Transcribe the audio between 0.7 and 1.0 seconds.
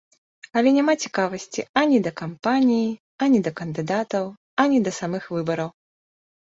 няма